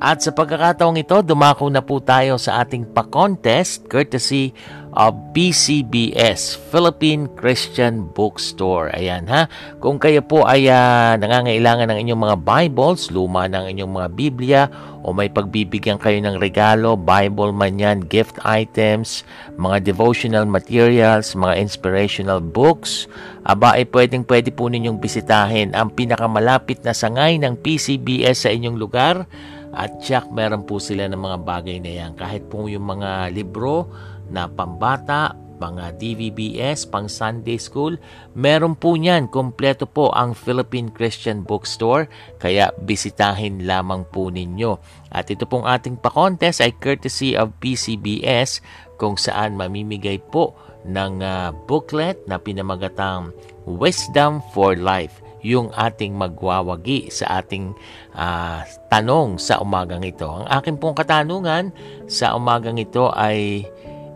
[0.00, 4.50] At sa pagkakataong ito, dumako na po tayo sa ating pa-contest courtesy
[4.94, 8.90] of BCBS, Philippine Christian Bookstore.
[8.94, 9.46] Ayan ha.
[9.78, 14.62] Kung kayo po ay uh, nangangailangan ng inyong mga Bibles, luma ng inyong mga Biblia,
[15.00, 19.24] o may pagbibigyan kayo ng regalo, Bible man yan, gift items,
[19.56, 23.08] mga devotional materials, mga inspirational books,
[23.46, 28.76] aba ay pwedeng pwede po ninyong bisitahin ang pinakamalapit na sangay ng PCBS sa inyong
[28.76, 29.24] lugar
[29.70, 32.12] at check meron po sila ng mga bagay na yan.
[32.18, 33.86] Kahit po yung mga libro
[34.30, 38.00] na pambata, mga DVBS, pang Sunday School.
[38.32, 39.28] Meron po niyan.
[39.28, 42.08] Kompleto po ang Philippine Christian Bookstore.
[42.40, 44.80] Kaya bisitahin lamang po ninyo.
[45.12, 48.64] At ito pong ating pa-contest ay courtesy of PCBS
[48.96, 50.56] kung saan mamimigay po
[50.88, 53.36] ng uh, booklet na pinamagatang
[53.68, 57.72] Wisdom for Life yung ating magwawagi sa ating
[58.12, 58.60] uh,
[58.92, 60.28] tanong sa umagang ito.
[60.28, 61.72] Ang akin pong katanungan
[62.04, 63.64] sa umagang ito ay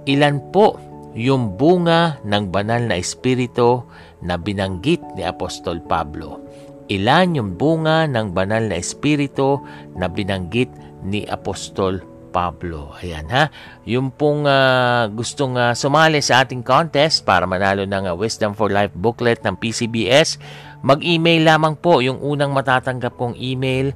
[0.05, 0.77] ilan po
[1.15, 3.87] yung bunga ng banal na espiritu
[4.21, 6.43] na binanggit ni Apostol Pablo.
[6.91, 9.63] Ilan yung bunga ng banal na espiritu
[9.97, 10.69] na binanggit
[11.07, 12.03] ni Apostol
[12.35, 12.91] Pablo.
[12.99, 13.47] Ayan ha.
[13.87, 18.75] Yung pong uh, gustong uh, sumali sa ating contest para manalo ng uh, Wisdom for
[18.75, 20.43] Life booklet ng PCBS,
[20.83, 23.95] mag-email lamang po yung unang matatanggap kong email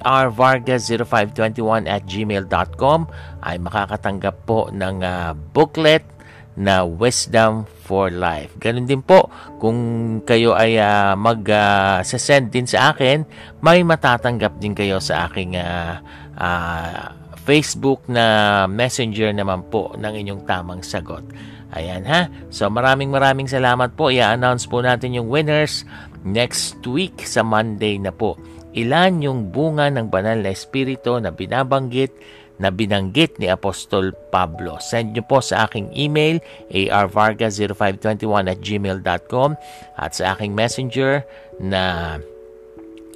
[0.00, 3.00] arvargas0521 at gmail.com
[3.44, 6.04] ay makakatanggap po ng uh, booklet
[6.60, 8.52] na Wisdom for Life.
[8.60, 9.32] Ganun din po,
[9.62, 9.78] kung
[10.28, 13.24] kayo ay uh, mag-send uh, din sa akin,
[13.64, 16.02] may matatanggap din kayo sa aking uh,
[16.36, 21.24] uh, Facebook na messenger naman po ng inyong tamang sagot.
[21.70, 22.26] Ayan ha.
[22.50, 24.10] So maraming maraming salamat po.
[24.10, 25.86] I-announce po natin yung winners
[26.26, 28.34] next week sa Monday na po.
[28.76, 32.14] Ilan yung bunga ng banal na espiritu na binabanggit
[32.60, 34.76] na binanggit ni Apostol Pablo.
[34.78, 39.56] Send nyo po sa aking email arvargas0521 at gmail.com
[39.96, 41.24] at sa aking messenger
[41.56, 42.16] na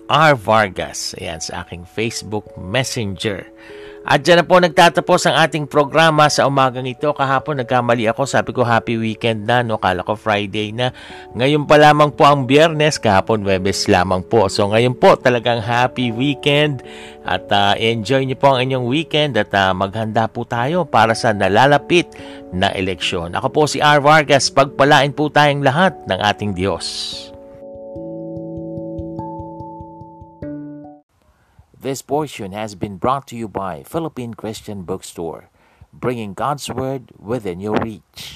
[0.09, 1.13] rvargas.
[1.21, 3.45] Ayan, sa aking Facebook Messenger.
[4.05, 7.09] At dyan na po nagtatapos ang ating programa sa umagang ito.
[7.17, 9.81] Kahapon nagkamali ako, sabi ko happy weekend na, no?
[9.81, 10.93] Kala ko Friday na.
[11.33, 14.53] Ngayon pa lamang po ang biyernes, kahapon Webes lamang po.
[14.53, 16.85] So ngayon po talagang happy weekend
[17.25, 21.33] at uh, enjoy niyo po ang inyong weekend at uh, maghanda po tayo para sa
[21.33, 22.05] nalalapit
[22.53, 23.33] na eleksyon.
[23.33, 24.05] Ako po si R.
[24.05, 27.34] Vargas, pagpalain po tayong lahat ng ating Diyos.
[31.85, 35.51] This portion has been brought to you by Philippine Christian Bookstore,
[35.93, 38.35] bringing God's Word within your reach.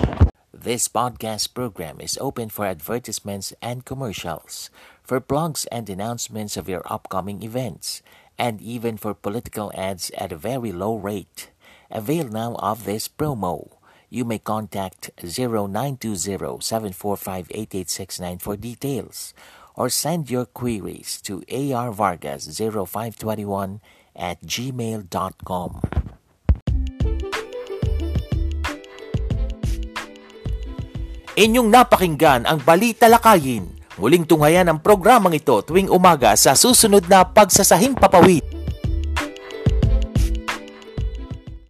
[0.53, 4.69] This podcast program is open for advertisements and commercials,
[5.03, 8.03] for blogs and announcements of your upcoming events,
[8.37, 11.49] and even for political ads at a very low rate.
[11.91, 13.79] Avail now of this promo.
[14.11, 19.33] You may contact 0920 745 for details
[19.79, 23.79] or send your queries to arvargas0521
[24.19, 25.71] at gmail.com.
[31.39, 33.71] Inyong napakinggan ang Balita Lakayin.
[33.95, 38.58] Muling tunghayan ang programang ito tuwing umaga sa susunod na pagsasahing papawid.